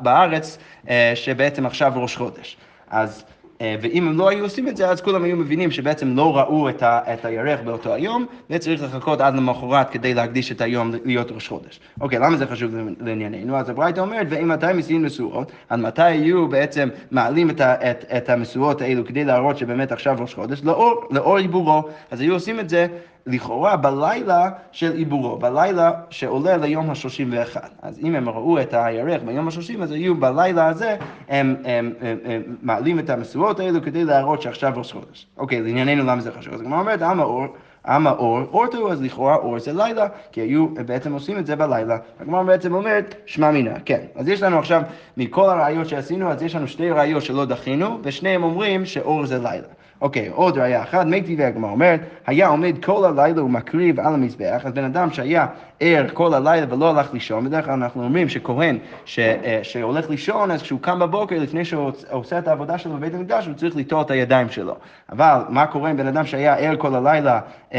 [0.00, 2.56] בארץ אה, שבעצם עכשיו ראש חודש.
[2.90, 3.24] אז
[3.62, 6.82] ואם הם לא היו עושים את זה, אז כולם היו מבינים שבעצם לא ראו את,
[6.82, 11.48] ה, את הירח באותו היום, וצריך לחכות עד למחרת כדי להקדיש את היום להיות ראש
[11.48, 11.80] חודש.
[12.00, 13.56] אוקיי, למה זה חשוב לענייננו?
[13.56, 18.30] אז הברייתא אומרת, ואם מתי מסיעים משואות, עד מתי היו בעצם מעלים את, את, את
[18.30, 20.60] המשואות האלו כדי להראות שבאמת עכשיו ראש חודש?
[20.64, 21.82] לאור, לאור עיבורו.
[22.10, 22.86] אז היו עושים את זה
[23.26, 27.56] לכאורה בלילה של עיבורו, בלילה שעולה ליום ה-31.
[27.82, 30.96] אז אם הם ראו את הירח ביום ה-30, אז היו בלילה הזה,
[31.28, 35.26] הם, הם, הם, הם מעלים את המשואות האלו כדי להראות שעכשיו ראש חודש.
[35.36, 36.54] אוקיי, לענייננו למה זה חשוב?
[36.54, 37.46] אז הגמרא אומרת, עם האור,
[37.86, 41.98] עם האור, אורתו, אז לכאורה אור זה לילה, כי היו בעצם עושים את זה בלילה.
[42.20, 44.00] הגמרא בעצם אומרת, שמע מינה, כן.
[44.14, 44.82] אז יש לנו עכשיו,
[45.16, 49.68] מכל הראיות שעשינו, אז יש לנו שתי ראיות שלא דחינו, ושניהם אומרים שאור זה לילה.
[50.04, 54.62] אוקיי, עוד ראייה אחת, מי טבעי הגמרא אומרת, היה עומד כל הלילה ומקריב על המזבח,
[54.64, 55.46] אז בן אדם שהיה
[55.80, 60.50] ער כל הלילה ולא הלך לישון, בדרך כלל אנחנו אומרים שכהן ש, אה, שהולך לישון,
[60.50, 64.02] אז כשהוא קם בבוקר, לפני שהוא עושה את העבודה שלו בבית המקדש, הוא צריך לטוע
[64.02, 64.76] את הידיים שלו.
[65.12, 67.40] אבל מה קורה עם בן אדם שהיה ער כל הלילה,
[67.72, 67.78] אמ,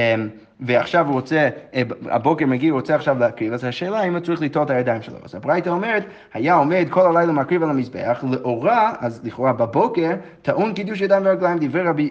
[0.59, 4.41] ועכשיו הוא רוצה, אה, הבוקר מגיע, הוא רוצה עכשיו להקריב, אז השאלה אם הוא צריך
[4.41, 5.15] לטוע את הידיים שלו.
[5.23, 10.73] אז הברייתא אומרת, היה עומד כל הלילה מקריב על המזבח, לאורה, אז לכאורה בבוקר, טעון
[10.73, 12.09] קידוש ידיים ורגליים דברי רבי.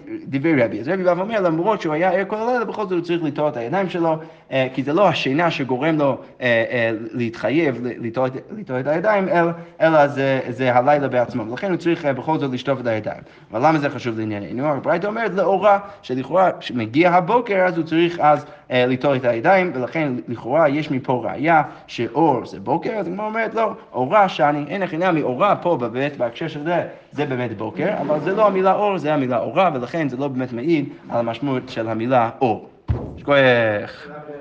[0.65, 0.81] רבי.
[0.81, 3.49] אז רבי בא ואומר, למרות שהוא היה ער כל הלילה, בכל זאת הוא צריך לטוע
[3.49, 4.17] את הידיים שלו,
[4.53, 8.29] אה, כי זה לא השינה שגורם לו אה, להתחייב לטוע
[8.81, 9.29] את הידיים,
[9.81, 11.51] אלא זה, זה הלילה בעצמו.
[11.51, 13.21] ולכן הוא צריך בכל זאת לשטוף את הידיים.
[13.53, 14.67] אבל למה זה חשוב לענייננו?
[14.67, 18.21] הברייתא אומרת, לאורה, שלכאורה, כשמגיע הבוקר, אז הוא צריך...
[18.35, 23.27] אז אה, ליטול את הידיים, ולכן לכאורה יש מפה ראייה שאור זה בוקר, אז הגמרא
[23.27, 27.57] אומרת לא, אורה שאני, אין הכי נמי, אורה פה בבית, בהקשר של זה, זה באמת
[27.57, 31.19] בוקר, אבל זה לא המילה אור, זה המילה אורה, ולכן זה לא באמת מעיד על
[31.19, 32.69] המשמעות של המילה אור.
[33.17, 34.07] שכוח.